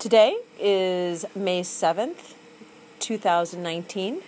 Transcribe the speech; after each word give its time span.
Today 0.00 0.38
is 0.58 1.26
May 1.34 1.60
7th, 1.60 2.32
2019. 3.00 4.22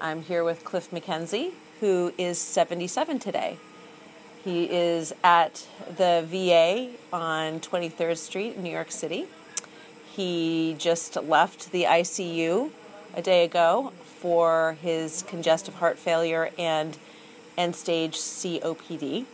I'm 0.00 0.22
here 0.22 0.44
with 0.44 0.62
Cliff 0.62 0.92
McKenzie, 0.92 1.50
who 1.80 2.12
is 2.16 2.38
77 2.38 3.18
today. 3.18 3.56
He 4.44 4.70
is 4.70 5.12
at 5.24 5.66
the 5.88 6.24
VA 6.24 6.90
on 7.12 7.58
23rd 7.58 8.16
Street 8.16 8.54
in 8.54 8.62
New 8.62 8.70
York 8.70 8.92
City. 8.92 9.26
He 10.14 10.76
just 10.78 11.16
left 11.16 11.72
the 11.72 11.82
ICU 11.82 12.70
a 13.12 13.20
day 13.20 13.42
ago 13.42 13.92
for 14.20 14.76
his 14.80 15.24
congestive 15.24 15.74
heart 15.74 15.98
failure 15.98 16.50
and 16.56 16.96
end 17.56 17.74
stage 17.74 18.14
COPD. 18.14 19.24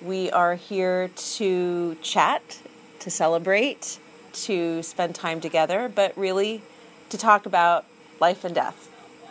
We 0.00 0.30
are 0.30 0.54
here 0.54 1.08
to 1.08 1.96
chat, 2.02 2.60
to 3.00 3.10
celebrate, 3.10 3.98
to 4.44 4.82
spend 4.82 5.14
time 5.14 5.40
together, 5.40 5.90
but 5.92 6.16
really 6.16 6.62
to 7.08 7.18
talk 7.18 7.46
about 7.46 7.84
life 8.20 8.44
and 8.44 8.54
death. 8.54 8.88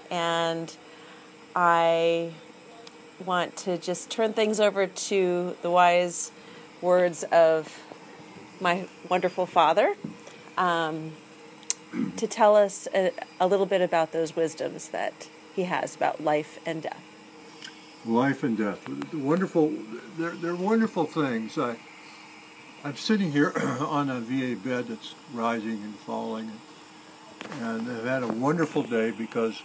And 0.09 0.75
I 1.55 2.31
want 3.26 3.55
to 3.57 3.77
just 3.77 4.09
turn 4.09 4.34
things 4.34 4.59
over 4.59 4.88
to 4.88 5.55
the 5.62 5.71
wise 5.71 6.31
words 6.81 7.23
of 7.31 7.81
my 8.59 8.88
wonderful 9.09 9.45
father 9.45 9.95
um, 10.57 11.13
to 12.17 12.27
tell 12.27 12.55
us 12.55 12.87
a, 12.93 13.12
a 13.40 13.48
little 13.48 13.65
bit 13.65 13.81
about 13.81 14.12
those 14.12 14.35
wisdoms 14.35 14.90
that 14.90 15.29
he 15.55 15.63
has 15.63 15.95
about 15.95 16.23
life 16.23 16.59
and 16.65 16.84
death. 16.84 17.01
Life 18.05 18.43
and 18.43 18.57
death, 18.57 18.87
wonderful. 19.13 19.73
They're, 20.17 20.35
they're 20.35 20.55
wonderful 20.55 21.05
things. 21.05 21.57
I, 21.57 21.77
I'm 22.85 22.98
sitting 22.98 23.31
here 23.31 23.52
on 23.80 24.12
a 24.12 24.20
VA 24.20 24.55
bed 24.55 24.89
that's 24.89 25.16
rising 25.34 25.81
and 25.81 25.95
falling, 25.95 26.52
and 27.59 27.90
I've 27.90 28.05
had 28.05 28.21
a 28.21 28.27
wonderful 28.27 28.84
day 28.84 29.09
because, 29.09 29.63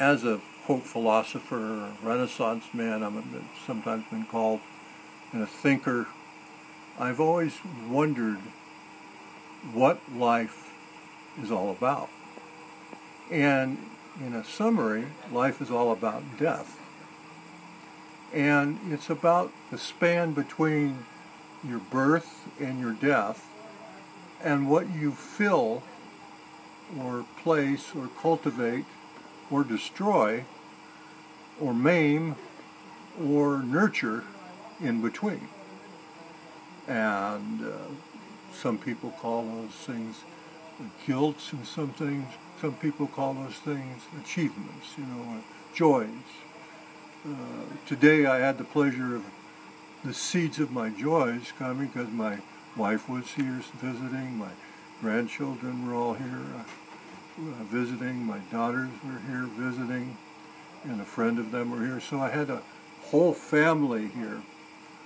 as 0.00 0.24
a 0.24 0.40
quote 0.66 0.82
philosopher, 0.82 1.92
Renaissance 2.02 2.64
man, 2.74 3.04
I'm 3.04 3.48
sometimes 3.64 4.04
been 4.10 4.26
called, 4.26 4.58
and 5.30 5.44
a 5.44 5.46
thinker. 5.46 6.08
I've 6.98 7.20
always 7.20 7.56
wondered 7.88 8.38
what 9.72 10.00
life 10.12 10.72
is 11.40 11.52
all 11.52 11.70
about, 11.70 12.10
and 13.30 13.78
in 14.18 14.34
a 14.34 14.44
summary, 14.44 15.06
life 15.30 15.62
is 15.62 15.70
all 15.70 15.92
about 15.92 16.24
death. 16.36 16.80
And 18.32 18.80
it's 18.90 19.10
about 19.10 19.52
the 19.70 19.76
span 19.76 20.32
between 20.32 21.04
your 21.66 21.78
birth 21.78 22.48
and 22.60 22.80
your 22.80 22.92
death, 22.92 23.48
and 24.42 24.68
what 24.68 24.90
you 24.90 25.12
fill 25.12 25.82
or 27.00 27.24
place 27.42 27.94
or 27.94 28.08
cultivate 28.20 28.84
or 29.50 29.64
destroy 29.64 30.44
or 31.60 31.72
maim 31.72 32.36
or 33.22 33.62
nurture 33.62 34.24
in 34.80 35.00
between. 35.00 35.48
And 36.88 37.64
uh, 37.64 37.72
some 38.52 38.78
people 38.78 39.10
call 39.20 39.44
those 39.44 39.70
things 39.70 40.24
guilt 41.06 41.36
and 41.52 41.66
some 41.66 41.90
things, 41.90 42.26
some 42.60 42.74
people 42.74 43.06
call 43.06 43.34
those 43.34 43.54
things 43.56 44.02
achievements, 44.20 44.88
you 44.98 45.04
know, 45.04 45.42
joys. 45.74 46.08
Uh, 47.24 47.34
today 47.86 48.26
I 48.26 48.38
had 48.38 48.58
the 48.58 48.64
pleasure 48.64 49.14
of 49.16 49.24
the 50.04 50.14
seeds 50.14 50.58
of 50.58 50.70
my 50.70 50.88
joys 50.88 51.52
coming 51.58 51.86
because 51.86 52.10
my 52.10 52.38
wife 52.76 53.08
was 53.08 53.32
here 53.32 53.62
visiting, 53.74 54.36
my 54.36 54.50
grandchildren 55.00 55.86
were 55.86 55.94
all 55.94 56.14
here 56.14 56.40
uh, 56.58 57.64
visiting, 57.64 58.24
my 58.24 58.38
daughters 58.50 58.90
were 59.04 59.20
here 59.30 59.46
visiting, 59.46 60.16
and 60.84 61.00
a 61.00 61.04
friend 61.04 61.38
of 61.38 61.52
them 61.52 61.70
were 61.70 61.84
here. 61.84 62.00
So 62.00 62.18
I 62.18 62.30
had 62.30 62.50
a 62.50 62.62
whole 63.04 63.32
family 63.32 64.08
here 64.08 64.42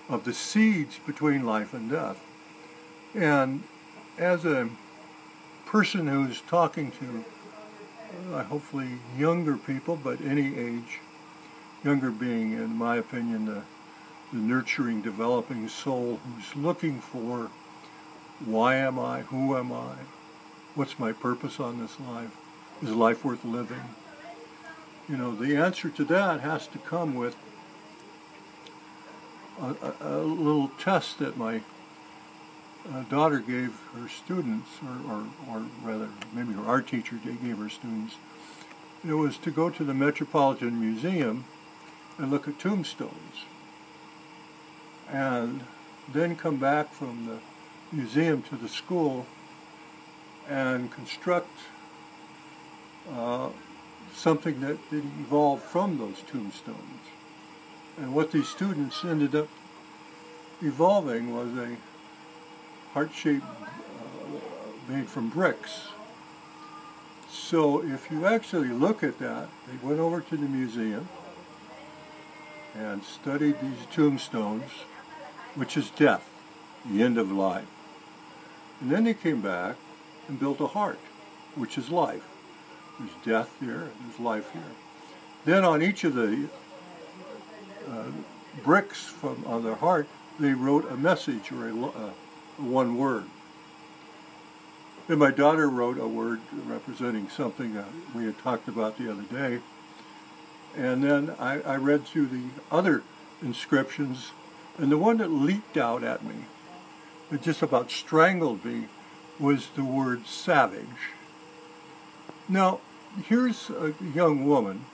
of 0.08 0.24
the 0.24 0.32
seeds 0.32 0.98
between 1.06 1.44
life 1.44 1.74
and 1.74 1.90
death. 1.90 2.22
And 3.14 3.64
as 4.16 4.44
a 4.44 4.70
person 5.66 6.06
who's 6.06 6.40
talking 6.40 6.92
to 6.92 7.24
uh, 8.34 8.44
hopefully 8.44 8.98
younger 9.18 9.56
people, 9.56 9.96
but 10.02 10.20
any 10.22 10.56
age, 10.56 11.00
younger 11.84 12.10
being, 12.10 12.52
in 12.52 12.76
my 12.76 12.96
opinion, 12.96 13.46
the 13.46 13.62
the 14.32 14.38
nurturing, 14.38 15.02
developing 15.02 15.68
soul 15.68 16.18
who's 16.24 16.56
looking 16.56 17.00
for 17.00 17.50
why 18.44 18.76
am 18.76 18.98
I? 18.98 19.22
Who 19.22 19.56
am 19.56 19.72
I? 19.72 19.94
What's 20.74 20.98
my 20.98 21.12
purpose 21.12 21.58
on 21.58 21.80
this 21.80 21.98
life? 21.98 22.36
Is 22.82 22.90
life 22.90 23.24
worth 23.24 23.44
living? 23.44 23.94
You 25.08 25.16
know, 25.16 25.34
the 25.34 25.56
answer 25.56 25.88
to 25.88 26.04
that 26.04 26.40
has 26.40 26.66
to 26.68 26.78
come 26.78 27.14
with 27.14 27.36
a, 29.60 29.74
a, 29.82 30.18
a 30.18 30.18
little 30.18 30.68
test 30.78 31.18
that 31.20 31.38
my 31.38 31.62
uh, 32.92 33.02
daughter 33.04 33.38
gave 33.38 33.80
her 33.94 34.08
students, 34.08 34.68
or, 34.82 35.12
or, 35.12 35.26
or 35.48 35.66
rather, 35.82 36.10
maybe 36.34 36.52
her 36.52 36.66
art 36.66 36.86
teacher 36.88 37.16
gave 37.16 37.56
her 37.56 37.70
students. 37.70 38.16
It 39.06 39.14
was 39.14 39.38
to 39.38 39.50
go 39.50 39.70
to 39.70 39.84
the 39.84 39.94
Metropolitan 39.94 40.78
Museum 40.78 41.44
and 42.18 42.30
look 42.30 42.46
at 42.46 42.58
tombstones 42.58 43.46
and 45.10 45.64
then 46.12 46.36
come 46.36 46.56
back 46.56 46.92
from 46.92 47.26
the 47.26 47.38
museum 47.96 48.42
to 48.42 48.56
the 48.56 48.68
school 48.68 49.26
and 50.48 50.90
construct 50.92 51.50
uh, 53.12 53.48
something 54.12 54.60
that, 54.60 54.78
evolved 54.92 55.62
from 55.62 55.98
those 55.98 56.22
tombstones. 56.30 57.00
And 57.98 58.14
what 58.14 58.32
these 58.32 58.48
students 58.48 59.04
ended 59.04 59.34
up 59.34 59.48
evolving 60.62 61.34
was 61.34 61.56
a 61.56 61.76
heart-shaped 62.92 63.44
uh, 63.44 64.92
made 64.92 65.08
from 65.08 65.28
bricks. 65.28 65.88
So 67.30 67.82
if 67.82 68.10
you 68.10 68.26
actually 68.26 68.68
look 68.68 69.02
at 69.02 69.18
that, 69.18 69.48
they 69.66 69.86
went 69.86 70.00
over 70.00 70.20
to 70.20 70.36
the 70.36 70.46
museum 70.46 71.08
and 72.74 73.02
studied 73.02 73.60
these 73.60 73.86
tombstones 73.92 74.70
which 75.56 75.76
is 75.76 75.90
death, 75.90 76.28
the 76.88 77.02
end 77.02 77.18
of 77.18 77.32
life. 77.32 77.66
And 78.80 78.90
then 78.90 79.04
they 79.04 79.14
came 79.14 79.40
back 79.40 79.76
and 80.28 80.38
built 80.38 80.60
a 80.60 80.68
heart, 80.68 81.00
which 81.54 81.76
is 81.78 81.90
life. 81.90 82.24
There's 82.98 83.10
death 83.24 83.50
here, 83.58 83.90
there's 84.00 84.20
life 84.20 84.52
here. 84.52 84.62
Then 85.44 85.64
on 85.64 85.82
each 85.82 86.04
of 86.04 86.14
the 86.14 86.48
uh, 87.88 88.04
bricks 88.62 89.04
from 89.04 89.44
on 89.46 89.64
their 89.64 89.74
heart, 89.74 90.08
they 90.38 90.52
wrote 90.52 90.90
a 90.90 90.96
message 90.96 91.50
or 91.50 91.68
a, 91.68 91.86
uh, 91.86 92.10
one 92.58 92.96
word. 92.96 93.24
Then 95.08 95.18
my 95.18 95.30
daughter 95.30 95.68
wrote 95.70 95.98
a 95.98 96.08
word 96.08 96.40
representing 96.66 97.28
something 97.28 97.74
that 97.74 97.86
we 98.14 98.24
had 98.24 98.38
talked 98.38 98.68
about 98.68 98.98
the 98.98 99.10
other 99.10 99.22
day. 99.22 99.60
And 100.76 101.02
then 101.02 101.34
I, 101.38 101.60
I 101.60 101.76
read 101.76 102.04
through 102.04 102.26
the 102.26 102.44
other 102.70 103.02
inscriptions 103.40 104.32
and 104.78 104.90
the 104.90 104.98
one 104.98 105.18
that 105.18 105.30
leaped 105.30 105.76
out 105.76 106.02
at 106.02 106.24
me, 106.24 106.34
that 107.30 107.42
just 107.42 107.62
about 107.62 107.90
strangled 107.90 108.64
me, 108.64 108.88
was 109.38 109.68
the 109.76 109.84
word 109.84 110.26
savage. 110.26 111.12
Now, 112.48 112.80
here's 113.24 113.70
a 113.70 113.94
young 114.14 114.46
woman 114.46 114.84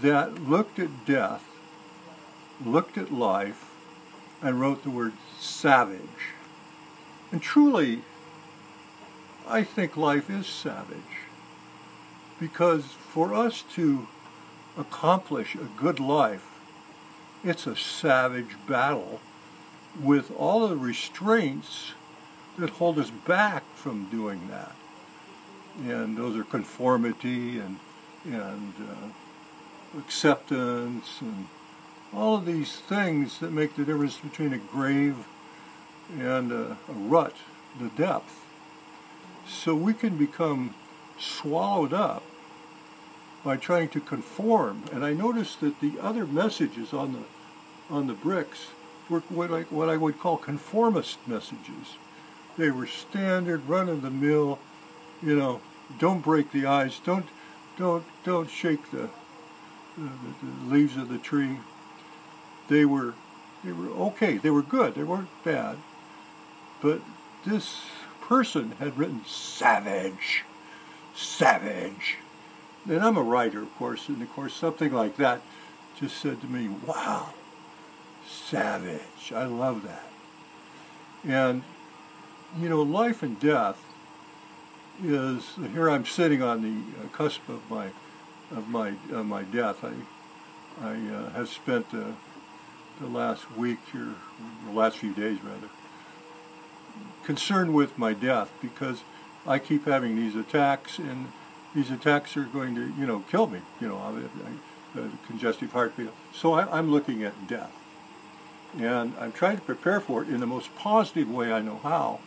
that 0.00 0.42
looked 0.48 0.78
at 0.78 1.04
death, 1.04 1.44
looked 2.64 2.96
at 2.98 3.12
life, 3.12 3.70
and 4.42 4.60
wrote 4.60 4.82
the 4.82 4.90
word 4.90 5.12
savage. 5.38 6.00
And 7.32 7.42
truly, 7.42 8.02
I 9.48 9.62
think 9.62 9.96
life 9.96 10.30
is 10.30 10.46
savage. 10.46 10.98
Because 12.38 12.84
for 12.84 13.34
us 13.34 13.62
to 13.74 14.06
accomplish 14.76 15.54
a 15.54 15.68
good 15.76 16.00
life, 16.00 16.55
it's 17.48 17.66
a 17.66 17.76
savage 17.76 18.56
battle 18.68 19.20
with 20.02 20.30
all 20.36 20.66
the 20.66 20.76
restraints 20.76 21.92
that 22.58 22.70
hold 22.70 22.98
us 22.98 23.10
back 23.10 23.62
from 23.74 24.08
doing 24.10 24.48
that. 24.48 24.72
And 25.84 26.16
those 26.16 26.36
are 26.36 26.44
conformity 26.44 27.58
and, 27.58 27.78
and 28.24 28.72
uh, 28.80 29.98
acceptance 29.98 31.20
and 31.20 31.48
all 32.12 32.36
of 32.36 32.46
these 32.46 32.76
things 32.76 33.38
that 33.40 33.52
make 33.52 33.76
the 33.76 33.84
difference 33.84 34.16
between 34.16 34.52
a 34.52 34.58
grave 34.58 35.26
and 36.18 36.50
a, 36.50 36.78
a 36.88 36.92
rut, 36.92 37.34
the 37.78 37.88
depth. 37.90 38.44
So 39.46 39.74
we 39.74 39.92
can 39.92 40.16
become 40.16 40.74
swallowed 41.18 41.92
up 41.92 42.22
by 43.44 43.56
trying 43.56 43.88
to 43.90 44.00
conform. 44.00 44.84
And 44.92 45.04
I 45.04 45.12
noticed 45.12 45.60
that 45.60 45.80
the 45.80 46.00
other 46.00 46.26
messages 46.26 46.92
on 46.92 47.12
the 47.12 47.22
on 47.90 48.06
the 48.06 48.14
bricks 48.14 48.68
were 49.08 49.20
what 49.28 49.52
I, 49.52 49.62
what 49.62 49.88
I 49.88 49.96
would 49.96 50.18
call 50.18 50.36
conformist 50.36 51.18
messages. 51.26 51.96
They 52.58 52.70
were 52.70 52.86
standard, 52.86 53.68
run 53.68 53.88
of 53.88 54.02
the 54.02 54.10
mill, 54.10 54.58
you 55.22 55.36
know, 55.36 55.60
don't 55.98 56.22
break 56.22 56.52
the 56.52 56.66
ice, 56.66 56.98
don't, 56.98 57.26
don't, 57.78 58.04
don't 58.24 58.50
shake 58.50 58.90
the, 58.90 59.08
the, 59.96 60.10
the 60.42 60.74
leaves 60.74 60.96
of 60.96 61.08
the 61.08 61.18
tree. 61.18 61.58
They 62.68 62.84
were, 62.84 63.14
they 63.62 63.72
were 63.72 63.90
okay. 63.90 64.38
They 64.38 64.50
were 64.50 64.62
good. 64.62 64.94
They 64.94 65.04
weren't 65.04 65.28
bad. 65.44 65.76
But 66.80 67.00
this 67.44 67.82
person 68.20 68.72
had 68.72 68.98
written 68.98 69.24
savage, 69.24 70.44
savage. 71.14 72.18
And 72.88 73.00
I'm 73.00 73.16
a 73.16 73.22
writer, 73.22 73.62
of 73.62 73.74
course, 73.76 74.08
and 74.08 74.20
of 74.20 74.32
course 74.32 74.54
something 74.54 74.92
like 74.92 75.16
that 75.16 75.40
just 75.98 76.18
said 76.18 76.40
to 76.40 76.46
me, 76.46 76.68
wow, 76.68 77.30
savage. 78.26 79.32
I 79.34 79.44
love 79.44 79.82
that. 79.84 80.10
And, 81.24 81.62
you 82.58 82.68
know, 82.68 82.82
life 82.82 83.22
and 83.22 83.38
death 83.40 83.82
is, 85.02 85.54
here 85.72 85.90
I'm 85.90 86.06
sitting 86.06 86.42
on 86.42 86.62
the 86.62 87.08
cusp 87.08 87.48
of 87.48 87.68
my, 87.70 87.88
of 88.50 88.68
my, 88.68 88.94
of 89.12 89.26
my 89.26 89.42
death. 89.42 89.84
I, 89.84 89.92
I 90.80 90.94
uh, 90.94 91.30
have 91.30 91.48
spent 91.48 91.86
uh, 91.92 92.12
the 93.00 93.06
last 93.06 93.50
week 93.56 93.78
here, 93.92 94.14
the 94.66 94.72
last 94.72 94.98
few 94.98 95.12
days 95.12 95.38
rather, 95.42 95.68
concerned 97.24 97.74
with 97.74 97.98
my 97.98 98.12
death 98.12 98.52
because 98.62 99.02
I 99.46 99.58
keep 99.58 99.86
having 99.86 100.16
these 100.16 100.34
attacks 100.34 100.98
and 100.98 101.32
these 101.74 101.90
attacks 101.90 102.36
are 102.36 102.44
going 102.44 102.74
to, 102.74 102.92
you 102.98 103.06
know, 103.06 103.24
kill 103.30 103.46
me, 103.46 103.60
you 103.80 103.88
know, 103.88 103.98
I, 103.98 105.00
I, 105.00 105.08
congestive 105.26 105.72
heart 105.72 105.92
failure. 105.94 106.12
So 106.32 106.54
I, 106.54 106.78
I'm 106.78 106.90
looking 106.90 107.22
at 107.22 107.46
death. 107.46 107.72
And 108.78 109.14
I'm 109.18 109.32
trying 109.32 109.56
to 109.56 109.62
prepare 109.62 110.00
for 110.00 110.22
it 110.22 110.28
in 110.28 110.40
the 110.40 110.46
most 110.46 110.74
positive 110.76 111.30
way 111.30 111.52
I 111.52 111.60
know 111.60 111.80
how. 111.82 112.20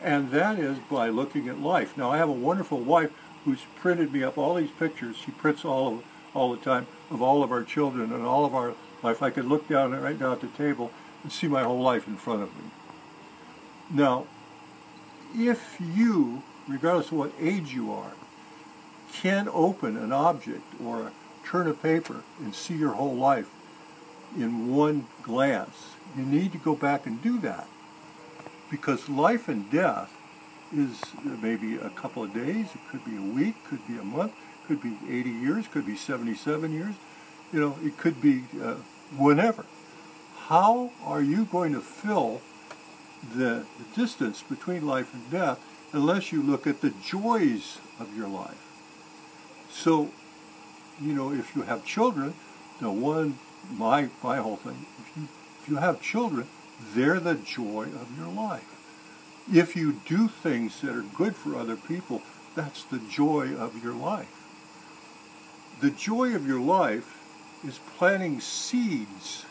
And 0.00 0.30
that 0.30 0.58
is 0.58 0.78
by 0.90 1.08
looking 1.08 1.48
at 1.48 1.60
life. 1.60 1.96
Now 1.96 2.10
I 2.10 2.18
have 2.18 2.28
a 2.28 2.32
wonderful 2.32 2.78
wife 2.78 3.12
who's 3.44 3.62
printed 3.76 4.12
me 4.12 4.22
up 4.22 4.38
all 4.38 4.54
these 4.54 4.70
pictures. 4.70 5.16
She 5.16 5.32
prints 5.32 5.64
all 5.64 5.88
of, 5.88 6.04
all 6.34 6.54
the 6.54 6.62
time 6.62 6.86
of 7.10 7.20
all 7.20 7.42
of 7.42 7.50
our 7.50 7.64
children 7.64 8.12
and 8.12 8.24
all 8.24 8.44
of 8.44 8.54
our 8.54 8.74
life. 9.02 9.22
I 9.22 9.30
could 9.30 9.46
look 9.46 9.68
down 9.68 9.92
right 9.92 10.18
now 10.18 10.32
at 10.32 10.40
the 10.40 10.48
table 10.48 10.92
and 11.22 11.32
see 11.32 11.48
my 11.48 11.62
whole 11.62 11.80
life 11.80 12.06
in 12.06 12.16
front 12.16 12.42
of 12.42 12.56
me. 12.56 12.70
Now, 13.90 14.26
if 15.34 15.78
you, 15.80 16.42
regardless 16.68 17.06
of 17.06 17.18
what 17.18 17.32
age 17.40 17.72
you 17.72 17.92
are, 17.92 18.12
can 19.12 19.48
open 19.48 19.96
an 19.96 20.12
object 20.12 20.80
or 20.82 21.12
turn 21.44 21.66
a 21.66 21.74
paper 21.74 22.22
and 22.38 22.54
see 22.54 22.74
your 22.74 22.92
whole 22.92 23.14
life 23.14 23.50
in 24.36 24.74
one 24.74 25.06
glance, 25.22 25.90
you 26.16 26.24
need 26.24 26.52
to 26.52 26.58
go 26.58 26.74
back 26.74 27.06
and 27.06 27.22
do 27.22 27.38
that. 27.40 27.68
Because 28.70 29.08
life 29.08 29.48
and 29.48 29.70
death 29.70 30.12
is 30.74 31.02
maybe 31.24 31.76
a 31.76 31.90
couple 31.90 32.22
of 32.22 32.32
days, 32.32 32.66
it 32.74 32.80
could 32.90 33.04
be 33.04 33.16
a 33.16 33.20
week, 33.20 33.54
could 33.64 33.86
be 33.86 33.98
a 33.98 34.04
month, 34.04 34.32
could 34.66 34.82
be 34.82 34.96
80 35.08 35.30
years, 35.30 35.68
could 35.68 35.86
be 35.86 35.96
77 35.96 36.72
years, 36.72 36.94
you 37.52 37.60
know, 37.60 37.76
it 37.82 37.98
could 37.98 38.22
be 38.22 38.44
uh, 38.62 38.76
whenever. 39.18 39.66
How 40.46 40.90
are 41.04 41.22
you 41.22 41.44
going 41.44 41.72
to 41.74 41.80
fill 41.80 42.40
the, 43.34 43.64
the 43.78 44.00
distance 44.00 44.42
between 44.42 44.86
life 44.86 45.14
and 45.14 45.30
death 45.30 45.60
unless 45.92 46.32
you 46.32 46.42
look 46.42 46.66
at 46.66 46.80
the 46.80 46.90
joys 46.90 47.78
of 48.00 48.16
your 48.16 48.28
life. 48.28 48.58
So, 49.70 50.10
you 51.00 51.14
know, 51.14 51.32
if 51.32 51.54
you 51.54 51.62
have 51.62 51.84
children, 51.84 52.34
the 52.80 52.90
one, 52.90 53.38
my, 53.70 54.08
my 54.22 54.38
whole 54.38 54.56
thing, 54.56 54.86
if 54.98 55.16
you, 55.16 55.28
if 55.62 55.68
you 55.68 55.76
have 55.76 56.00
children, 56.00 56.46
they're 56.94 57.20
the 57.20 57.34
joy 57.34 57.84
of 57.84 58.16
your 58.18 58.28
life. 58.28 58.68
If 59.52 59.76
you 59.76 60.00
do 60.06 60.28
things 60.28 60.80
that 60.80 60.94
are 60.94 61.02
good 61.02 61.36
for 61.36 61.56
other 61.56 61.76
people, 61.76 62.22
that's 62.54 62.84
the 62.84 62.98
joy 62.98 63.54
of 63.54 63.82
your 63.82 63.94
life. 63.94 64.28
The 65.80 65.90
joy 65.90 66.34
of 66.34 66.46
your 66.46 66.60
life 66.60 67.18
is 67.66 67.80
planting 67.96 68.40
seeds 68.40 69.44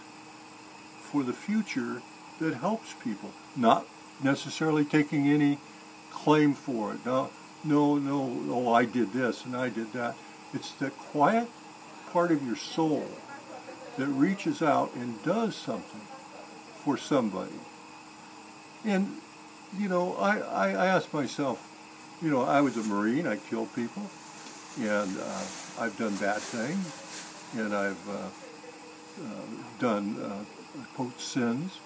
for 1.02 1.24
the 1.24 1.34
future 1.34 2.02
that 2.40 2.56
helps 2.56 2.94
people, 2.94 3.32
not 3.56 3.86
necessarily 4.24 4.86
taking 4.86 5.28
any 5.28 5.58
claim 6.10 6.54
for 6.54 6.94
it. 6.94 7.06
No, 7.06 7.30
no, 7.64 7.98
no, 7.98 8.44
oh, 8.50 8.74
I 8.74 8.86
did 8.86 9.14
this 9.14 9.46
and 9.46 9.56
I 9.56 9.70
did 9.70 9.94
that. 9.94 10.16
It's 10.54 10.72
the 10.72 10.90
quiet 10.90 11.48
part 12.12 12.32
of 12.32 12.46
your 12.46 12.56
soul 12.56 13.08
that 13.98 14.08
reaches 14.08 14.62
out 14.62 14.94
and 14.96 15.22
does 15.24 15.56
something 15.56 16.02
for 16.84 16.98
somebody. 16.98 17.60
And, 18.86 19.18
you 19.78 19.88
know, 19.88 20.16
I, 20.16 20.40
I, 20.40 20.70
I 20.72 20.86
ask 20.88 21.14
myself, 21.14 21.68
you 22.22 22.30
know, 22.30 22.42
I 22.42 22.62
was 22.62 22.78
a 22.78 22.84
Marine, 22.84 23.28
I 23.28 23.38
killed 23.38 23.74
people, 23.76 24.04
and 24.80 25.18
uh, 25.18 25.44
I've 25.80 25.96
done 25.98 26.16
bad 26.18 26.40
things, 26.40 27.60
and 27.60 27.74
I've 27.76 28.10
uh, 28.10 28.30
uh, 29.24 29.46
done, 29.80 30.18
uh, 30.22 30.44
quote, 30.96 31.20
sins. 31.20 31.80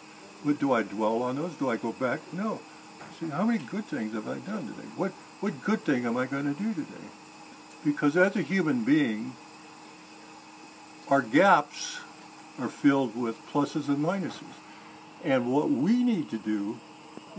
But 0.44 0.60
do 0.60 0.74
I 0.74 0.84
dwell 0.84 1.24
on 1.24 1.38
those? 1.38 1.54
Do 1.56 1.70
I 1.70 1.78
go 1.78 1.92
back? 1.94 2.20
No. 2.32 2.60
See, 3.20 3.30
how 3.30 3.46
many 3.46 3.60
good 3.60 3.86
things 3.86 4.14
have 4.14 4.28
I 4.28 4.40
done 4.40 4.68
today? 4.68 4.88
What, 4.96 5.12
what 5.40 5.64
good 5.64 5.82
thing 5.82 6.06
am 6.06 6.18
I 6.18 6.26
going 6.26 6.54
to 6.54 6.62
do 6.62 6.74
today? 6.74 7.08
Because 7.84 8.18
as 8.18 8.36
a 8.36 8.42
human 8.42 8.84
being, 8.84 9.34
our 11.10 11.22
gaps 11.22 12.00
are 12.60 12.68
filled 12.68 13.16
with 13.16 13.38
pluses 13.52 13.88
and 13.88 13.98
minuses. 13.98 14.44
And 15.24 15.52
what 15.52 15.70
we 15.70 16.04
need 16.04 16.30
to 16.32 16.38
do, 16.38 16.80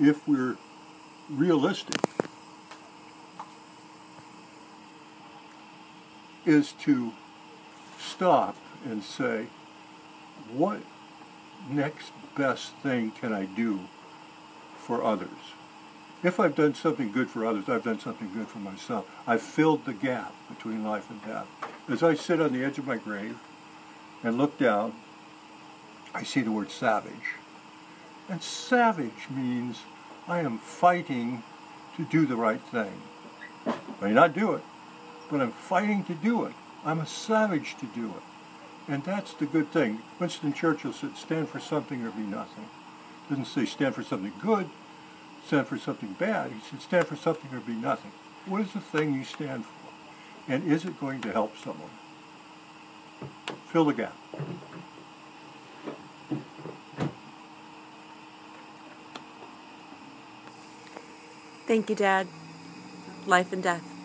if 0.01 0.27
we're 0.29 0.57
realistic, 1.29 2.01
is 6.45 6.73
to 6.73 7.13
stop 7.99 8.57
and 8.85 9.03
say, 9.03 9.47
what 10.53 10.81
next 11.69 12.13
best 12.37 12.73
thing 12.77 13.11
can 13.11 13.33
I 13.33 13.47
do 13.47 13.81
for 14.77 15.03
others? 15.03 15.29
If 16.23 16.39
I've 16.41 16.55
done 16.55 16.75
something 16.75 17.11
good 17.13 17.31
for 17.31 17.45
others, 17.45 17.69
I've 17.69 17.85
done 17.85 17.99
something 17.99 18.33
good 18.33 18.49
for 18.49 18.59
myself. 18.59 19.07
I've 19.27 19.43
filled 19.43 19.85
the 19.85 19.93
gap 19.93 20.35
between 20.49 20.85
life 20.85 21.11
and 21.11 21.23
death. 21.25 21.47
As 21.89 22.03
I 22.03 22.15
sit 22.15 22.41
on 22.41 22.53
the 22.53 22.65
edge 22.65 22.79
of 22.79 22.87
my 22.87 22.97
grave 22.97 23.39
and 24.23 24.39
look 24.39 24.59
down, 24.59 24.95
I 26.15 26.23
see 26.23 26.41
the 26.41 26.53
word 26.53 26.71
savage. 26.71 27.35
And 28.29 28.43
savage 28.43 29.29
means 29.31 29.83
I 30.27 30.41
am 30.41 30.59
fighting 30.59 31.43
to 31.97 32.05
do 32.05 32.27
the 32.27 32.37
right 32.37 32.61
thing. 32.61 33.03
I 33.67 33.75
may 34.01 34.13
not 34.13 34.35
do 34.35 34.53
it, 34.55 34.63
but 35.31 35.41
I'm 35.41 35.53
fighting 35.53 36.05
to 36.05 36.15
do 36.15 36.45
it. 36.45 36.55
I'm 36.85 37.01
a 37.01 37.07
savage 37.07 37.77
to 37.81 37.87
do 37.87 38.07
it. 38.07 38.23
And 38.89 39.05
that's 39.05 39.33
the 39.33 39.47
good 39.47 39.73
thing. 39.73 40.03
Winston 40.21 40.53
Churchill 40.53 40.93
said, 40.93 41.17
stand 41.17 41.49
for 41.49 41.61
something 41.61 42.05
or 42.05 42.11
be 42.11 42.23
nothing. 42.23 42.69
Doesn't 43.29 43.47
say 43.47 43.65
stand 43.65 43.95
for 43.95 44.05
something 44.05 44.33
good, 44.41 44.71
stand 45.47 45.67
for 45.67 45.79
something 45.79 46.13
bad. 46.13 46.53
He 46.53 46.61
said 46.71 46.81
stand 46.81 47.07
for 47.07 47.17
something 47.17 47.53
or 47.57 47.61
be 47.61 47.73
nothing. 47.73 48.13
What 48.47 48.61
is 48.61 48.73
the 48.73 48.81
thing 48.81 49.15
you 49.15 49.25
stand 49.25 49.65
for? 49.65 50.53
And 50.53 50.71
is 50.71 50.85
it 50.85 51.01
going 51.01 51.21
to 51.23 51.33
help 51.33 51.57
someone? 51.57 51.91
Fill 53.77 53.85
the 53.85 53.93
gap. 53.93 54.17
Thank 61.67 61.91
you, 61.91 61.95
Dad. 61.95 62.27
Life 63.27 63.53
and 63.53 63.63
death. 63.63 63.96